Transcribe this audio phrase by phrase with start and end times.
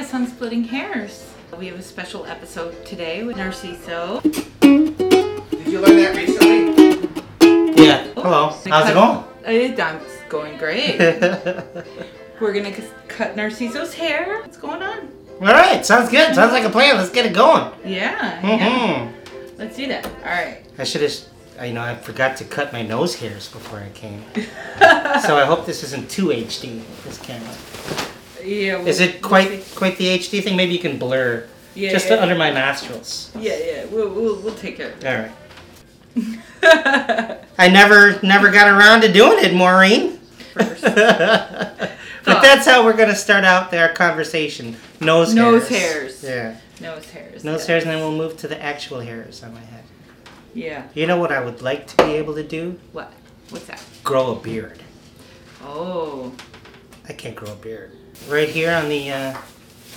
[0.00, 1.30] for us on Splitting Hairs.
[1.58, 4.22] We have a special episode today with Narciso.
[4.62, 7.84] Did you learn that recently?
[7.84, 8.04] Yeah.
[8.14, 8.48] Hello.
[8.48, 9.24] How's it going?
[9.44, 10.00] It's uh,
[10.30, 10.98] going great.
[12.40, 14.40] We're gonna c- cut Narciso's hair.
[14.40, 15.10] What's going on?
[15.40, 15.84] All right.
[15.84, 16.34] Sounds good.
[16.34, 16.96] Sounds like a plan.
[16.96, 17.70] Let's get it going.
[17.84, 18.46] Yeah.
[18.46, 19.06] yeah.
[19.06, 20.06] hmm Let's do that.
[20.06, 20.62] All right.
[20.78, 21.12] I should have.
[21.62, 24.24] You know, I forgot to cut my nose hairs before I came.
[24.34, 26.80] so I hope this isn't too HD.
[27.04, 27.54] This camera.
[28.44, 28.78] Yeah.
[28.78, 29.76] we'll- Is it we'll quite see.
[29.76, 30.56] quite the HD thing?
[30.56, 31.90] Maybe you can blur Yeah.
[31.90, 32.16] just yeah.
[32.16, 33.30] under my nostrils.
[33.38, 33.84] Yeah, yeah.
[33.86, 35.32] We'll, we'll, we'll take care of All right.
[37.58, 40.18] I never never got around to doing it, Maureen.
[40.54, 40.82] First.
[40.82, 44.76] but that's how we're gonna start out our conversation.
[45.00, 45.36] Nose hairs.
[45.36, 46.22] Nose hairs.
[46.22, 46.24] hairs.
[46.24, 46.56] Yeah.
[46.80, 47.44] Nose hairs.
[47.44, 47.66] Nose yeah.
[47.68, 49.84] hairs, and then we'll move to the actual hairs on my head.
[50.54, 50.88] Yeah.
[50.94, 52.78] You know what I would like to be able to do?
[52.92, 53.12] What?
[53.50, 53.82] What's that?
[54.02, 54.82] Grow a beard.
[55.62, 56.32] Oh.
[57.08, 57.96] I can't grow a beard.
[58.28, 59.36] Right here on the uh,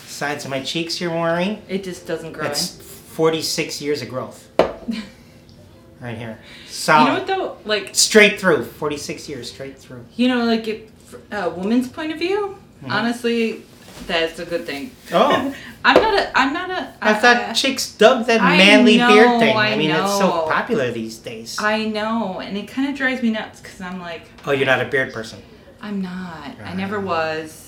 [0.06, 1.62] sides of my cheeks you're Maureen.
[1.68, 2.44] It just doesn't grow.
[2.44, 4.50] That's 46 years of growth.
[6.00, 6.40] right here.
[6.68, 7.58] So You know what though?
[7.66, 8.66] Like Straight through.
[8.66, 10.06] 46 years straight through.
[10.16, 10.90] you know, like if
[11.32, 12.92] a woman's point of view, Mhm.
[12.92, 13.64] honestly,
[14.08, 14.92] that's a good thing.
[15.14, 15.54] Oh.
[15.86, 16.38] I'm not a.
[16.38, 16.94] I'm not a.
[17.02, 19.56] I thought chicks dug that manly know, beard thing.
[19.56, 21.58] I, I mean, it's so popular these days.
[21.60, 24.82] I know, and it kind of drives me nuts because I'm like, oh, you're not
[24.82, 25.42] a beard person.
[25.82, 26.52] I'm not.
[26.64, 27.62] I never was.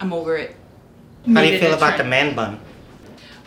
[0.00, 0.54] I'm over it.
[1.26, 2.60] How do you feel about the man bun?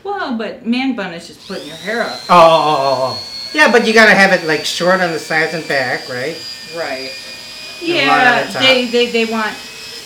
[0.04, 2.20] Well, but man bun is just putting your hair up.
[2.30, 3.26] Oh, oh, oh, oh.
[3.54, 6.38] Yeah, but you gotta have it like short on the sides and back, right?
[6.76, 7.12] Right.
[7.82, 9.54] And Yeah, the they, they they want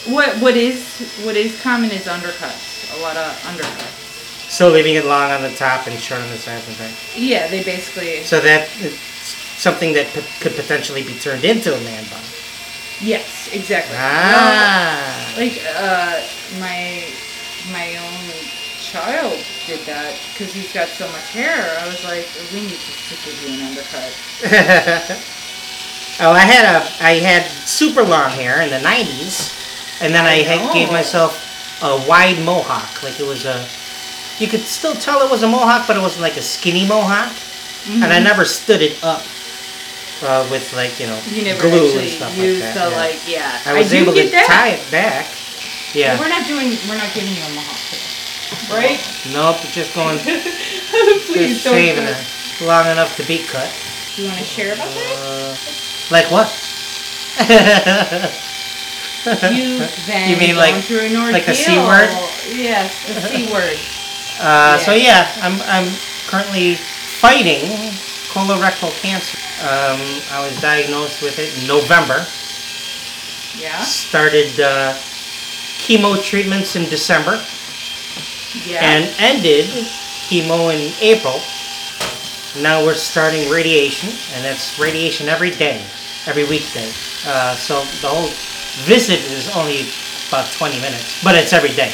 [0.08, 0.84] what what is
[1.24, 2.98] what is common is undercuts.
[2.98, 4.02] A lot of undercuts.
[4.50, 6.92] So leaving it long on the top and short on the sides and back.
[7.16, 8.24] Yeah, they basically.
[8.24, 9.00] So that it's
[9.58, 12.22] something that p- could potentially be turned into a man bun.
[13.04, 13.96] Yes, exactly.
[14.00, 15.34] Ah.
[15.36, 16.22] Like uh,
[16.60, 17.04] my
[17.72, 18.24] my own
[18.80, 19.36] child
[19.68, 21.78] did that because he's got so much hair.
[21.82, 24.12] I was like, we need to give you an undercut.
[26.22, 29.52] oh, I had a I had super long hair in the '90s,
[30.02, 31.36] and then I, I had, gave myself
[31.84, 33.04] a wide mohawk.
[33.04, 33.68] Like it was a,
[34.40, 37.34] you could still tell it was a mohawk, but it was like a skinny mohawk,
[37.90, 38.24] and I Mhm.
[38.24, 39.24] never stood it up
[40.24, 42.74] uh, with like you know You never glue and stuff like that.
[42.74, 42.98] the yeah.
[42.98, 43.62] like yeah.
[43.66, 44.48] I was do able get to that.
[44.48, 45.28] tie it back.
[45.94, 46.16] Yeah.
[46.18, 46.74] Well, we're not doing.
[46.90, 47.78] We're not giving you a mohawk,
[48.74, 48.98] right?
[49.32, 50.18] Nope, just going
[51.30, 51.74] Please just don't.
[51.76, 52.18] saving it
[52.66, 53.70] long enough to be cut.
[54.16, 55.16] Do you want to share about that?
[55.22, 55.56] Uh,
[56.10, 56.50] like what?
[59.54, 61.88] You then You mean like- through an like the C ordeal.
[61.88, 62.10] word?
[62.54, 63.78] Yes, the C word.
[64.42, 65.30] Uh, So Yeah.
[65.38, 65.94] yeah, I'm I'm
[66.28, 66.74] currently
[67.22, 67.70] fighting
[68.34, 69.38] colorectal cancer.
[69.62, 70.02] Um,
[70.32, 72.26] I was diagnosed with it in November.
[73.62, 73.80] Yeah.
[73.84, 74.94] Started uh,
[75.86, 77.40] chemo treatments in December
[78.66, 78.82] Yeah.
[78.82, 79.66] and ended
[80.28, 81.40] chemo in April.
[82.62, 85.84] Now we're starting radiation, and that's radiation every day,
[86.28, 86.92] every weekday.
[87.26, 88.30] Uh, so the whole
[88.86, 89.86] visit is only
[90.30, 91.94] about 20 minutes, but it's every day.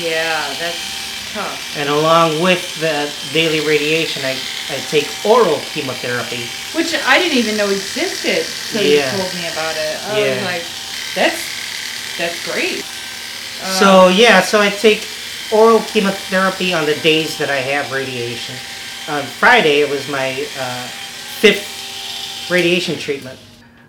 [0.00, 0.97] yeah, that's
[1.32, 1.76] tough.
[1.76, 4.32] And along with the daily radiation, I,
[4.70, 6.46] I take oral chemotherapy.
[6.74, 9.12] Which I didn't even know existed until Yeah.
[9.12, 9.96] you told me about it.
[10.08, 10.34] I Yeah.
[10.34, 10.64] was like,
[11.14, 11.42] that's
[12.18, 12.78] that's great.
[13.62, 15.06] Um, So yeah, so I take
[15.52, 18.54] oral chemotherapy on the days that I have radiation.
[19.08, 20.86] On Friday, it was my uh,
[21.40, 23.38] fifth radiation treatment.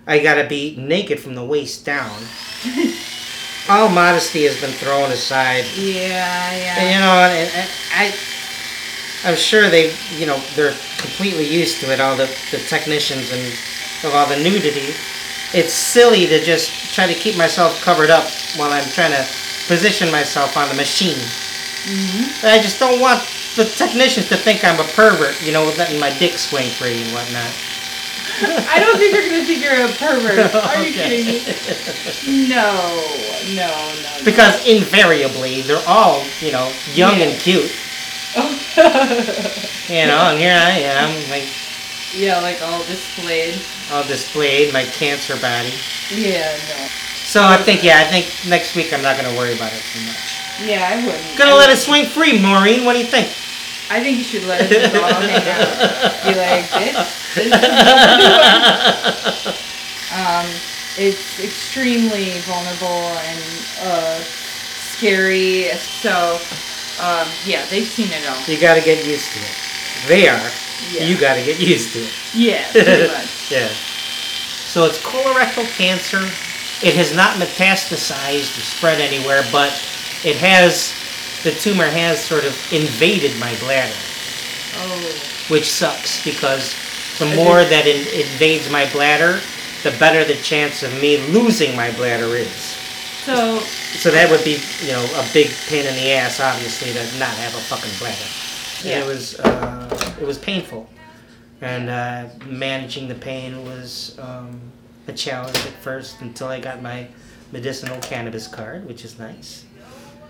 [0.06, 2.16] I gotta be naked from the waist down.
[3.70, 5.64] All modesty has been thrown aside.
[5.76, 6.74] yeah, yeah.
[6.78, 8.14] And, you know, and, and I,
[9.24, 12.00] I'm sure they, you know, they're completely used to it.
[12.00, 13.52] All the, the technicians and
[14.04, 14.94] of all the nudity.
[15.52, 19.26] It's silly to just try to keep myself covered up while I'm trying to
[19.66, 21.18] position myself on the machine.
[21.18, 22.46] Mm-hmm.
[22.46, 23.22] I just don't want
[23.56, 27.12] the technicians to think I'm a pervert, you know, letting my dick swing free and
[27.12, 27.50] whatnot.
[28.42, 30.54] I don't think they're gonna think you're a pervert.
[30.66, 32.48] Are you kidding me?
[32.48, 32.72] No,
[33.54, 33.68] no,
[34.02, 34.24] no.
[34.24, 37.24] Because invariably they're all, you know, young Yeah.
[37.26, 37.70] and cute,
[38.36, 38.42] no.
[39.88, 41.48] you know, and here I am, like
[42.14, 43.60] yeah, like all displayed.
[43.92, 45.72] all displayed, my cancer body.
[46.10, 46.86] Yeah, no.
[47.24, 50.04] So I think, yeah, I think next week I'm not gonna worry about it too
[50.06, 50.16] much.
[50.66, 51.38] Yeah, I wouldn't.
[51.38, 51.78] Gonna I let it wouldn't.
[51.78, 52.84] swing free, Maureen.
[52.84, 53.28] What do you think?
[53.90, 56.22] I think you should let it just all hang out.
[56.22, 56.94] Be like, this,
[57.34, 57.52] this is
[60.14, 60.46] um,
[60.96, 63.42] it's extremely vulnerable and
[63.80, 65.70] uh, scary.
[66.02, 66.40] So,
[67.02, 68.40] um, yeah, they've seen it all.
[68.46, 69.56] You gotta get used to it.
[70.06, 70.50] They are.
[70.92, 71.04] Yeah.
[71.04, 72.12] You gotta get used to it.
[72.34, 73.50] Yeah, pretty much.
[73.50, 73.68] Yeah.
[74.70, 76.22] So it's colorectal cancer.
[76.86, 79.72] It has not metastasized or spread anywhere, but
[80.24, 80.94] it has
[81.42, 83.94] the tumor has sort of invaded my bladder,
[84.76, 85.12] Oh.
[85.48, 86.74] which sucks because
[87.18, 89.40] the more that it invades my bladder,
[89.82, 92.76] the better the chance of me losing my bladder is.
[93.24, 97.02] So So that would be, you know, a big pain in the ass, obviously, to
[97.18, 98.16] not have a fucking bladder.
[98.82, 99.00] And Yeah.
[99.00, 100.88] it was, uh, it was painful,
[101.60, 104.60] and uh, managing the pain was um,
[105.08, 107.08] a challenge at first until I got my
[107.52, 109.64] medicinal cannabis card, which is nice.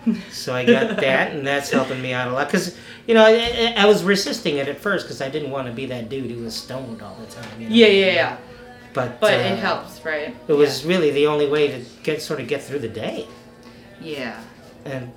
[0.31, 2.47] so I got that, and that's helping me out a lot.
[2.49, 2.77] Because
[3.07, 5.87] you know, I, I was resisting it at first because I didn't want to be
[5.87, 7.61] that dude who was stoned all the time.
[7.61, 7.75] You know?
[7.75, 8.37] yeah, yeah, yeah.
[8.95, 10.35] But But uh, it helps, right?
[10.49, 13.27] It was really the only way to get sort of get through the day
[14.01, 14.41] Yeah.
[14.85, 15.13] and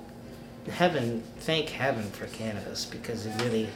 [0.70, 3.68] heaven thank heaven for cannabis because it really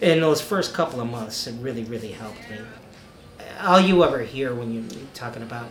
[0.00, 2.58] in those first couple of months it really really helped me
[3.62, 4.82] all you ever hear when you're
[5.14, 5.70] talking about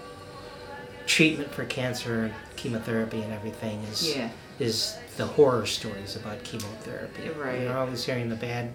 [1.05, 4.29] treatment for cancer and chemotherapy and everything is Yeah.
[4.59, 7.61] Is the horror stories about chemotherapy Right.
[7.61, 8.73] you're always hearing the bad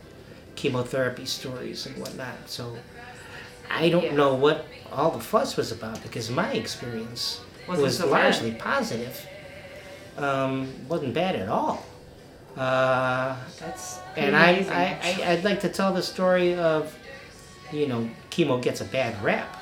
[0.56, 2.76] chemotherapy stories and whatnot so
[3.70, 4.14] i don't Yeah.
[4.14, 8.22] know what all the fuss was about because my experience Wasn't was so bad.
[8.24, 9.26] largely positive
[10.16, 11.86] um, wasn't bad at all.
[12.56, 16.92] Uh, That's and I, amazing, I, I'd like to tell the story of,
[17.70, 19.56] you know, chemo gets a bad rap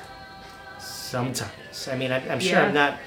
[0.79, 1.87] sometimes.
[1.91, 2.65] I mean, I, I'm sure Yeah.
[2.65, 2.97] I'm not,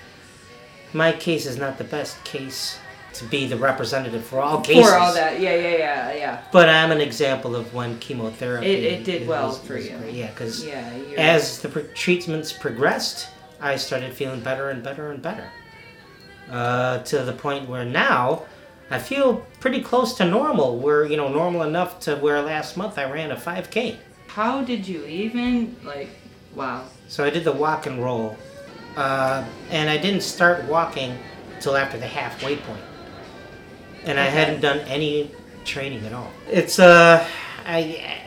[0.93, 2.79] my case is not the best case
[3.21, 4.89] to be the representative for all cases.
[4.91, 6.43] For all that, yeah, yeah, yeah, yeah.
[6.53, 8.67] But I'm an example of when chemotherapy.
[8.71, 9.97] It- it did well was- for was you.
[9.99, 10.15] great.
[10.15, 13.29] Yeah, because Yeah, as the pro- treatments progressed,
[13.61, 15.45] I started feeling better and better and better.
[16.51, 18.43] Uh, to the point where now
[18.91, 20.79] I feel pretty close to normal.
[20.79, 23.97] Where you know normal enough to where last month I ran a 5K.
[24.27, 26.09] how did you even like?
[26.57, 26.85] Wow.
[27.09, 28.37] So I did the walk and roll,
[28.97, 31.17] uh, and I didn't start walking
[31.61, 32.81] till after the halfway point,
[34.05, 35.31] and I hadn't done any
[35.65, 36.31] training at all.
[36.49, 37.27] It's uh,
[37.67, 38.19] I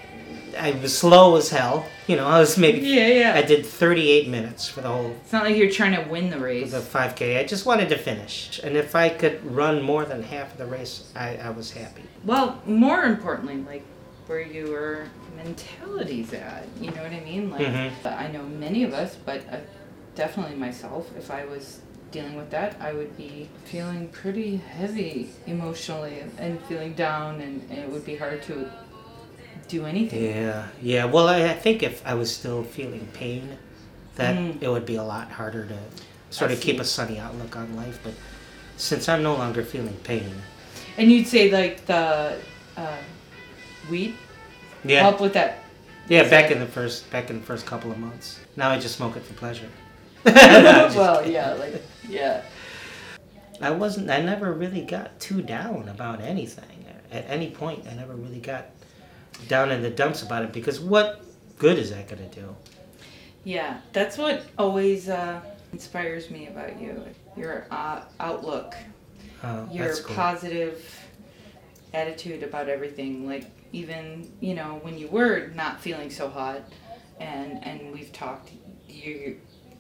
[0.60, 1.86] I was slow as hell.
[2.08, 3.34] You know, I was maybe Yeah, yeah.
[3.36, 6.36] I did 38 minutes for the whole It's not like you're trying to win the
[6.38, 6.72] for race.
[6.72, 7.40] the 5K.
[7.40, 10.66] I just wanted to finish, and if I could run more than half of the
[10.66, 12.04] race, I, I was happy.
[12.26, 13.84] Well, more importantly, like
[14.28, 16.66] where your mentality's at.
[16.80, 17.50] You know what I mean?
[17.50, 17.92] Like Mhm.
[18.06, 19.58] I know many of us, but uh,
[20.16, 21.10] definitely myself.
[21.18, 21.80] If I was
[22.14, 27.80] dealing with that, I would be feeling pretty heavy emotionally and feeling down, and, and
[27.80, 28.72] it would be hard to
[29.68, 30.24] do anything.
[30.24, 31.06] Yeah, yeah.
[31.06, 33.58] Well, I, I think if I was still feeling pain,
[34.16, 34.62] that Mm.
[34.62, 35.78] it would be a lot harder to
[36.30, 36.82] sort I of keep see.
[36.82, 38.00] a sunny outlook on life.
[38.04, 38.14] But
[38.78, 40.30] since I'm no longer feeling pain,
[40.98, 42.38] And you'd say like the
[42.78, 42.98] uh,
[43.90, 44.14] weed
[44.86, 45.64] yeah, help with that.
[46.08, 46.30] yeah.
[46.30, 48.40] Back in the first, back in the first couple of months.
[48.56, 49.70] Now I just smoke it for pleasure.
[50.26, 52.42] Well, yeah, like yeah.
[53.62, 54.10] I wasn't.
[54.10, 56.86] I never really got too down about anything.
[57.12, 58.66] At any point, I never really got
[59.48, 61.24] down in the dumps about it because what
[61.60, 62.56] good is that going to do?
[63.44, 65.42] Yeah, that's what always uh,
[65.72, 67.04] inspires me about you.
[67.38, 68.74] Your uh, outlook,
[69.44, 70.16] Oh, your cool.
[70.16, 71.00] positive
[71.94, 73.28] attitude about everything.
[73.28, 76.62] Like even you know when you were not feeling so hot,
[77.20, 78.52] and and we've talked,
[78.88, 79.36] your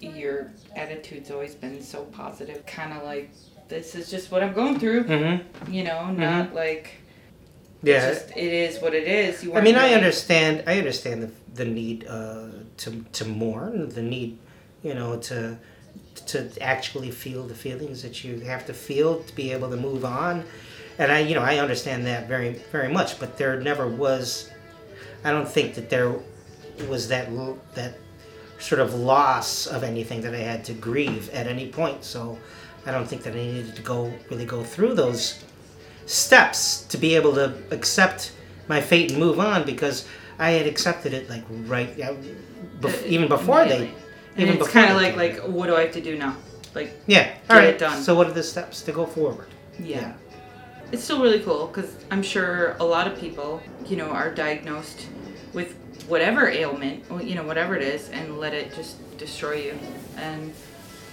[0.09, 2.65] your attitude's always been so positive.
[2.65, 3.31] Kind of like
[3.69, 5.05] this is just what I'm going through.
[5.05, 5.73] Mm-hmm.
[5.73, 6.91] You know, not like
[7.81, 8.09] Yeah.
[8.13, 9.43] just it is what it is.
[9.43, 10.63] You I mean, I understand.
[10.67, 14.37] I understand the the need uh, to to mourn, the need,
[14.83, 15.57] you know, to
[16.27, 20.05] to actually feel the feelings that you have to feel to be able to move
[20.05, 20.43] on,
[20.97, 23.19] and I, you know, I understand that very very much.
[23.19, 24.49] But there never was.
[25.23, 26.15] I don't think that there
[26.89, 27.29] was that
[27.75, 27.95] that
[28.63, 32.03] sort of loss of anything that I had to grieve at any point.
[32.03, 32.37] So
[32.85, 35.43] I don't think that I needed to go really go through those
[36.05, 38.31] steps to be able to accept
[38.67, 40.07] my fate and move on because
[40.39, 43.91] I had accepted it like right bef- Uh, even before they.
[44.35, 46.35] And even it's kind of like like what do I have to do now?
[46.73, 48.01] Like yeah all get right it done.
[48.01, 49.47] so what are the steps to go forward
[49.79, 50.13] Yeah.
[50.91, 55.07] It's still really cool because I'm sure a lot of people, you know, are diagnosed
[55.53, 55.75] with
[56.07, 59.79] whatever ailment, you know, whatever it is, and let it just destroy you.
[60.17, 60.53] And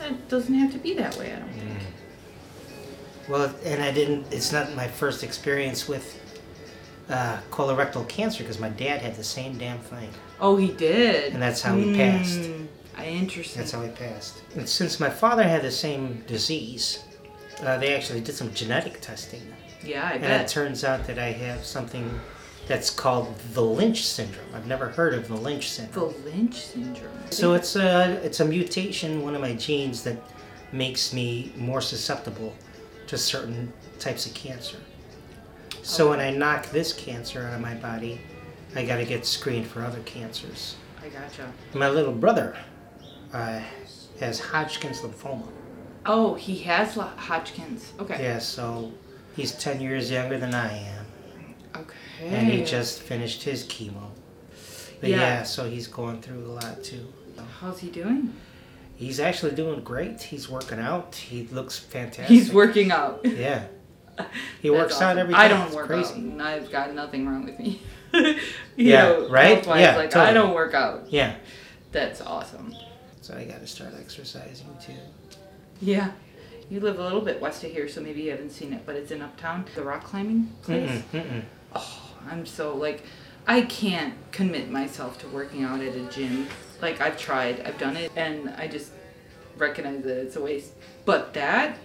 [0.00, 1.78] it doesn't have to be that way, I don't think.
[3.28, 6.18] well and I didn't it's not my first experience with
[7.08, 10.08] uh, colorectal cancer because my dad had the same damn thing
[10.40, 11.34] Oh, he did.
[11.34, 12.40] And that's how he passed.
[12.40, 12.66] Mm,
[13.04, 13.60] Interesting.
[13.60, 14.42] That's how he passed.
[14.56, 17.02] And since my father had the same disease,
[17.62, 19.42] uh, they actually did some genetic testing.
[19.84, 20.30] yeah, I bet.
[20.30, 22.08] And it turns out that I have something
[22.70, 24.46] that's called the Lynch syndrome.
[24.54, 26.12] I've never heard of the Lynch syndrome.
[26.12, 26.30] The.
[26.30, 27.10] Lynch syndrome.
[27.30, 30.16] So it's a it's a mutation in one of my genes that
[30.70, 32.54] makes me more susceptible
[33.08, 34.76] to certain types of cancer.
[35.82, 38.20] So when I knock this cancer out of my body,
[38.76, 40.76] I got to get screened for other cancers.
[41.02, 41.52] I gotcha.
[41.74, 42.56] My little brother
[43.32, 43.60] uh,
[44.20, 45.48] has Hodgkin's lymphoma.
[46.06, 47.92] Oh, he has Hodgkin's.
[47.98, 48.22] Okay.
[48.22, 48.92] Yeah, so
[49.34, 50.99] he's 10 years younger than I am.
[52.22, 52.34] Okay.
[52.34, 54.10] And he just finished his chemo.
[55.00, 55.16] But Yeah.
[55.16, 57.06] yeah, so he's going through a lot too.
[57.60, 58.34] How's he doing?
[58.96, 60.20] He's actually doing great.
[60.22, 61.14] He's working out.
[61.14, 62.26] He looks fantastic.
[62.26, 63.20] He's working out.
[63.24, 63.64] Yeah.
[64.60, 65.18] He works out awesome.
[65.18, 65.40] every day.
[65.40, 66.10] I don't It's work crazy.
[66.12, 66.16] out.
[66.18, 67.80] and I've got nothing wrong with me.
[68.76, 69.64] Yeah, know, right?
[69.64, 70.34] Yeah, like I totally.
[70.34, 71.10] don't work out.
[71.10, 71.36] Yeah.
[71.92, 72.74] That's awesome.
[73.22, 74.92] So I got to start exercising too.
[75.80, 76.10] Yeah.
[76.68, 78.94] You live a little bit west of here, so maybe you haven't seen it, but
[78.96, 80.90] it's in Uptown, the rock climbing place.
[81.12, 81.42] Mm-mm, mm-mm.
[81.74, 83.04] Oh, I'm so like,
[83.46, 86.46] I can't commit myself to working out at a gym.
[86.80, 88.92] Like I've tried, I've done it, and I just
[89.56, 90.72] recognize that it's a waste.
[91.04, 91.76] But that,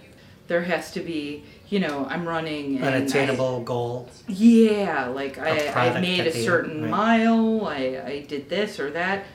[0.48, 4.08] there has to be, you know, I'm running and I- goal.
[4.28, 6.90] yeah, like I, I made a certain right.
[6.90, 7.66] mile.
[7.66, 9.26] I, I did this or that.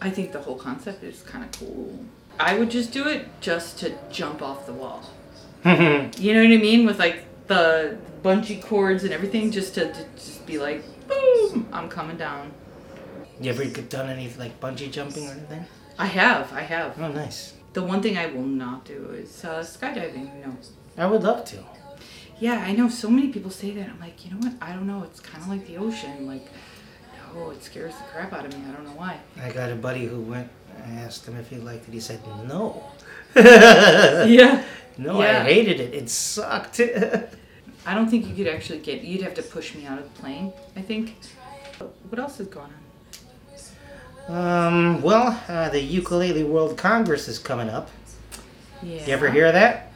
[0.00, 1.98] I think the whole concept is kind of cool.
[2.38, 5.02] I would just do it just to jump off the wall.
[5.64, 6.84] You know what I mean?
[6.84, 11.88] With like the bungee cords and everything, just to, to just be like, boom, I'm
[11.88, 12.52] coming down.
[13.40, 15.64] You ever done any like bungee jumping or anything?
[15.98, 16.98] I have, I have.
[17.00, 17.54] Oh, nice.
[17.72, 20.44] The one thing I will not do is uh, skydiving.
[20.44, 20.56] No.
[20.96, 21.64] I would love to.
[22.38, 23.88] Yeah, I know so many people say that.
[23.88, 24.54] I'm like, you know what?
[24.60, 25.02] I don't know.
[25.04, 26.26] It's kind of like the ocean.
[26.26, 26.46] Like,
[27.34, 28.62] no, it scares the crap out of me.
[28.68, 29.18] I don't know why.
[29.40, 30.48] I got a buddy who went.
[30.84, 31.94] I asked him if he liked it.
[31.94, 32.84] He said no.
[33.36, 34.64] Yeah.
[34.98, 35.40] No, Yeah.
[35.42, 35.94] I hated it.
[35.94, 36.80] It sucked.
[37.86, 39.02] I don't think you could actually get.
[39.02, 40.52] You'd have to push me out of the plane.
[40.76, 41.16] I think.
[42.08, 42.70] What else is going
[44.28, 44.34] on?
[44.36, 45.02] um.
[45.02, 47.90] Well, uh, the Ukulele World Congress is coming up.
[48.82, 49.04] Yeah.
[49.06, 49.90] You ever hear of that?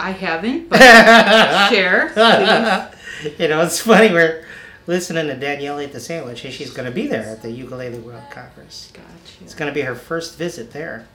[0.00, 0.68] I haven't.
[0.70, 2.08] But share,
[3.38, 4.12] you know, it's funny.
[4.12, 4.44] We're
[4.86, 7.98] listening to Danielle Ate the Sandwich, and she's going to be there at the Ukulele
[8.00, 8.90] World Congress.
[8.92, 9.06] Gotcha.
[9.42, 11.06] It's going to be her first visit there.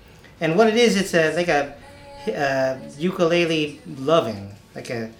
[0.41, 1.75] And what it is, it's a like a
[2.27, 5.11] uh, ukulele loving, like a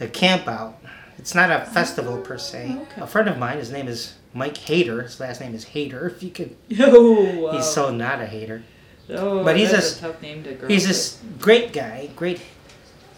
[0.00, 0.78] a camp out.
[1.18, 2.76] It's not a festival per se.
[2.82, 3.00] okay.
[3.00, 5.02] A friend of mine, his name is Mike Hader.
[5.02, 6.06] His last name is Hader.
[6.06, 7.52] If you could, Oh, wow.
[7.52, 8.62] he's so not a hater.
[9.10, 12.40] Oh, but he's a- a tough name to grow He's this great guy, great,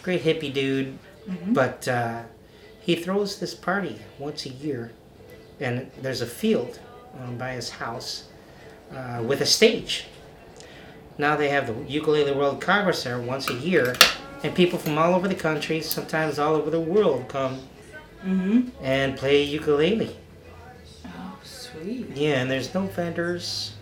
[0.03, 0.99] great hippie dude.
[1.29, 1.53] Mhm.
[1.53, 2.23] But uh,
[2.81, 4.93] he throws this party once a year,
[5.61, 6.79] and there's a field
[7.21, 8.25] um, by his house
[8.97, 10.07] uh, with a stage.
[11.21, 13.95] Now they have the Ukulele World Congress there once a year,
[14.43, 17.61] and people from all over the country, sometimes all over the world, come.
[18.25, 18.69] Mm-hmm.
[18.85, 20.15] and play ukulele.
[21.07, 22.09] Oh, sweet.
[22.15, 23.73] Yeah, and there's no vendors,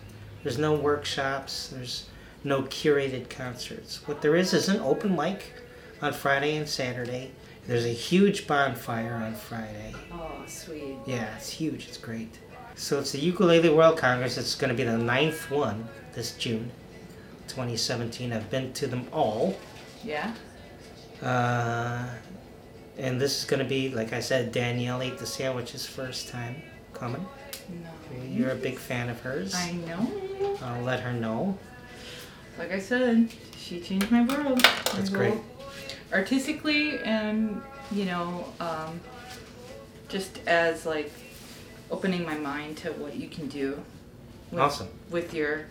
[0.43, 2.07] there's no workshops, there's
[2.45, 4.07] no curated concerts.
[4.07, 5.53] What there is is an open mic
[6.01, 7.31] on Friday and Saturday.
[7.67, 9.93] There's a huge bonfire on Friday.
[10.13, 10.95] Oh, sweet.
[11.05, 12.39] Yeah, it's huge, it's great.
[12.75, 14.37] So it's the Ukulele World Congress.
[14.37, 16.71] It's going to be the ninth one this June,
[17.49, 18.31] 2017.
[18.31, 19.57] I've been to them all.
[20.03, 20.33] Yeah.
[21.21, 22.05] Uh,
[22.97, 26.61] and this is going to be, like I said, Danielle ate the sandwiches first time
[26.93, 27.25] coming.
[27.69, 28.23] No.
[28.27, 29.53] You're a big fan of hers.
[29.55, 30.57] I know.
[30.63, 31.57] I'll let her know.
[32.57, 34.59] Like I said, she changed my world.
[34.93, 35.33] That's My great.
[35.33, 35.43] whole-
[36.11, 38.99] Artistically and, you know, um,
[40.07, 41.11] just as like
[41.91, 43.79] opening my mind to what you can do
[44.51, 44.87] with, Awesome.
[45.11, 45.65] with your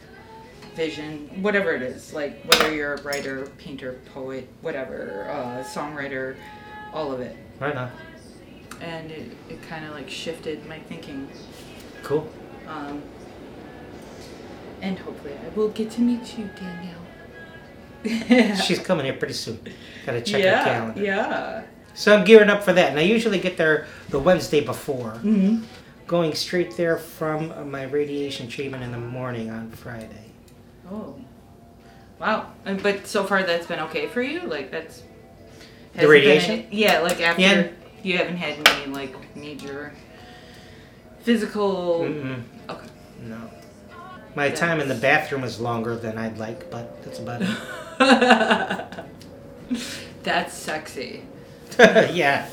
[0.75, 2.13] vision, whatever it is.
[2.13, 6.37] Like whether you're a writer, painter, poet, whatever, uh, songwriter,
[6.93, 7.37] all of it.
[7.61, 7.91] Right on.
[8.81, 11.29] And it, it kind of like shifted my thinking.
[12.03, 12.29] Cool.
[12.67, 13.03] Um,
[14.81, 18.57] and hopefully I will get to meet you, Danielle.
[18.57, 19.61] She's coming here pretty soon.
[20.07, 21.03] Gotta check yeah, her calendar.
[21.03, 21.65] Yeah.
[21.95, 22.91] So I'm gearing up for that.
[22.91, 25.15] And I usually get there the Wednesday before.
[25.15, 25.65] Mm-hmm.
[26.07, 30.28] Going straight there from uh, my radiation treatment in the morning on Friday.
[30.91, 31.15] Oh.
[32.21, 32.53] Wow.
[32.65, 34.41] And- But so far that's been okay for you?
[34.41, 35.03] Like that's.
[35.95, 36.61] The radiation?
[36.61, 37.69] any- yeah, like after Yeah.
[38.03, 39.93] you haven't had any like major
[41.23, 42.01] physical.
[42.01, 42.43] Mm-mm.
[42.69, 42.87] Okay.
[43.23, 43.39] No.
[44.35, 47.49] My time in the bathroom is longer than I'd like, but that's about it.
[50.23, 51.25] that's sexy.
[51.79, 52.49] yeah.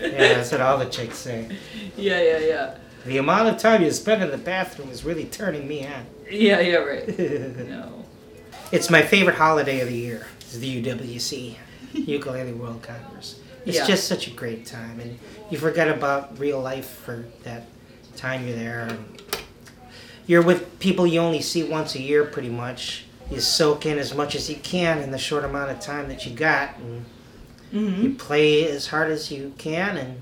[0.00, 1.48] Yeah, that's what all the chicks say.
[1.96, 2.74] Yeah, yeah, yeah.
[3.04, 6.06] The amount of time you spend in the bathroom is really turning me on.
[6.30, 7.18] Yeah, yeah, right.
[7.68, 8.04] No.
[8.70, 10.26] It's my favorite holiday of the year.
[10.50, 11.56] Is the UWC,
[11.92, 13.40] Ukulele World Congress.
[13.66, 13.86] It's Yeah.
[13.86, 15.18] just such a great time, and
[15.50, 17.66] you forget about real life for that
[18.16, 18.80] time you're there.
[18.88, 19.04] And
[20.26, 23.04] you're with people you only see once a year, pretty much.
[23.30, 26.26] You soak in as much as you can in the short amount of time that
[26.26, 27.04] you got, and
[27.72, 28.02] Mm-hmm.
[28.02, 30.20] you play as hard as you can, and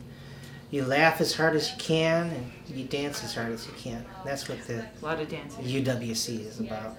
[0.70, 4.04] you laugh as hard as you can and you dance as hard as you can.
[4.24, 5.64] That's what the A lot of dancing.
[5.64, 6.96] UWC is about.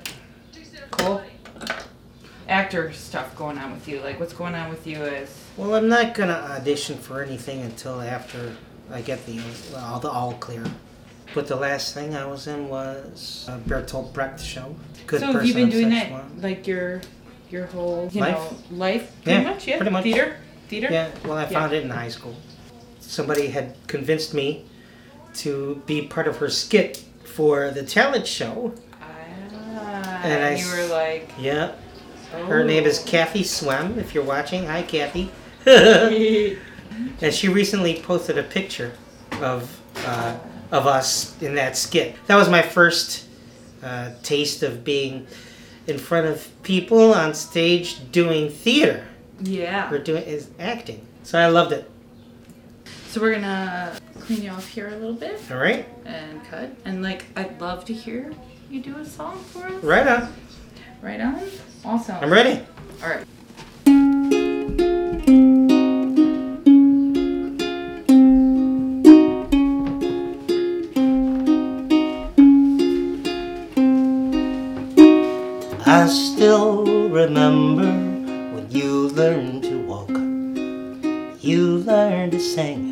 [0.91, 1.21] Cool.
[2.49, 4.01] Actor stuff going on with you.
[4.01, 5.29] Like, what's going on with you as.
[5.55, 8.53] Well, I'm not gonna audition for anything until after
[8.91, 9.39] I get the
[9.77, 10.63] all the all clear.
[11.33, 14.75] But the last thing I was in was a Bertolt Brecht show.
[15.07, 16.41] Good so person have you been doing that one.
[16.41, 16.99] like your
[17.49, 18.33] your whole you Life?
[18.71, 20.03] know life pretty Yeah, much yeah pretty much.
[20.03, 20.35] theater
[20.67, 21.47] theater Yeah, well, I Yeah.
[21.49, 22.35] found it in high school.
[23.11, 24.63] Somebody had convinced me
[25.33, 28.73] to be part of her skit for the talent show.
[29.01, 31.73] ah, And I you were like Yeah,
[32.31, 33.05] her name is oh.
[33.05, 33.97] Kathy Swem.
[33.97, 35.29] If you're watching, hi Kathy.
[35.65, 36.57] Kathy
[37.21, 38.93] and she recently posted a picture
[39.41, 40.37] of uh,
[40.71, 42.15] of us in that skit.
[42.27, 43.25] That was my first
[43.83, 45.27] uh, taste of being
[45.85, 49.05] in front of people on stage doing theater
[49.41, 51.05] yeah or doing is acting.
[51.23, 51.91] So I loved it.
[53.11, 53.91] So we're gonna
[54.21, 55.41] clean you off here a little bit.
[55.51, 56.71] All right, and cut.
[56.85, 58.31] And like I'd love to hear
[58.69, 59.83] you do a song for us.
[59.83, 60.33] Right on.
[61.01, 61.41] right on.
[61.83, 62.15] Awesome.
[62.21, 62.65] I'm ready.
[63.03, 63.27] all right.
[75.85, 77.91] I still remember
[78.55, 80.09] when you learned to walk.
[81.43, 82.90] You learned to sing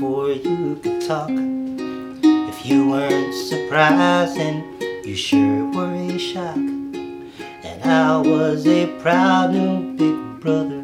[0.00, 1.28] before you could talk.
[1.28, 4.64] If you weren't surprising,
[5.04, 6.56] you sure were a shock.
[6.56, 10.82] And I was a proud new big brother.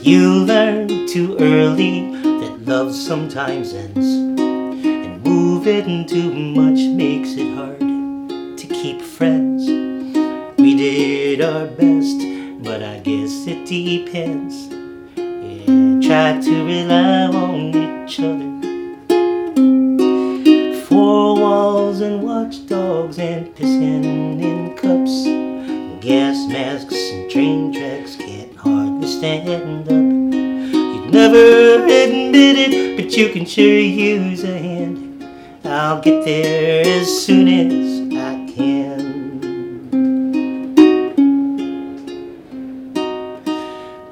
[0.00, 4.06] You learned too early that love sometimes ends.
[4.06, 7.78] And moving too much makes it hard
[8.56, 9.68] to keep friends.
[10.58, 12.18] We did our best,
[12.64, 14.75] but I guess it depends.
[15.66, 18.52] Try to rely on each other.
[20.86, 24.04] Four walls and watchdogs and pissing
[24.40, 25.24] in cups.
[26.00, 29.66] Gas masks and train tracks can't hardly stand up.
[29.90, 35.24] You'd never admit it, but you can sure use a hand.
[35.64, 38.05] I'll get there as soon as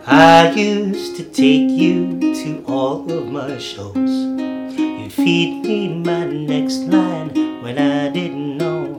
[0.07, 3.97] I used to take you to all of my shows.
[3.97, 7.31] You'd feed me my next line
[7.63, 8.99] when I didn't know.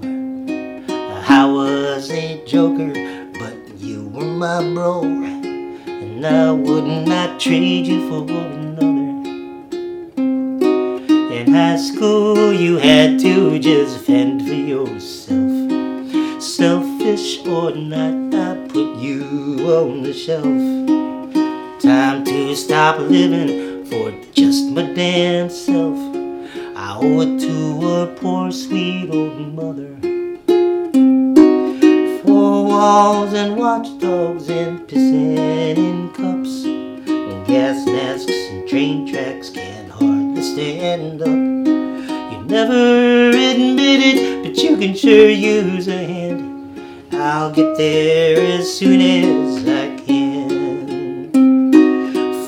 [1.29, 2.91] I was a joker,
[3.37, 5.03] but you were my bro.
[5.03, 9.29] And I would not trade you for one another.
[11.35, 16.41] In high school, you had to just fend for yourself.
[16.41, 18.54] Selfish or not, I
[19.05, 20.43] you on the shelf.
[21.79, 25.97] Time to stop living for just my damn self.
[26.75, 29.95] I owe it to a poor sweet old mother.
[32.23, 36.65] Four walls and watchdogs and pissing in cups.
[36.65, 41.27] And gas masks and train tracks can hardly stand up.
[41.27, 46.54] You never admit it, but you can sure use a hand.
[47.25, 51.31] I'll get there as soon as I can.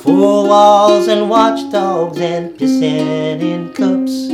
[0.03, 4.27] Four walls and watchdogs and pissing in cups.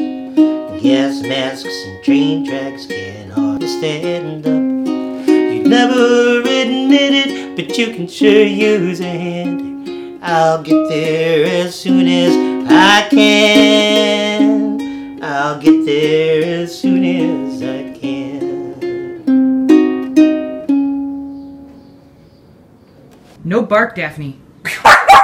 [0.83, 4.61] Gas masks and train tracks can hardly stand up.
[5.29, 10.19] You'd never admit it, but you can sure use a hand.
[10.21, 12.35] I'll get there as soon as
[12.69, 15.23] I can.
[15.23, 17.42] I'll get there as soon as
[23.43, 24.39] No bark, Daphne.